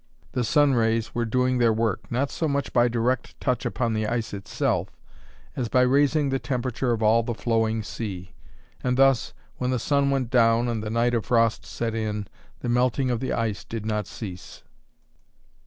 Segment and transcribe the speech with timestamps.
[0.31, 4.07] The sun rays were doing their work, not so much by direct touch upon the
[4.07, 4.89] ice itself
[5.55, 8.33] as by raising the temperature of all the flowing sea,
[8.83, 12.25] and thus, when the sun went down and the night of frost set in,
[12.61, 14.63] the melting of the ice did not cease.